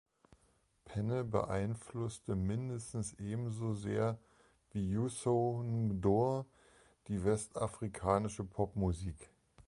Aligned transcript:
Pene 0.83 1.23
beeinflusste 1.23 2.35
mindestens 2.35 3.13
ebenso 3.19 3.75
sehr 3.75 4.17
wie 4.71 4.83
Youssou 4.89 5.61
N’Dour 5.61 6.47
die 7.07 7.23
westafrikanische 7.23 8.43
Popmusik. 8.43 9.29